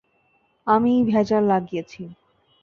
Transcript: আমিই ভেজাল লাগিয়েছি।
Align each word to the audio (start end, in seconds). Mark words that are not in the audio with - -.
আমিই 0.67 1.01
ভেজাল 1.03 1.43
লাগিয়েছি। 1.43 2.01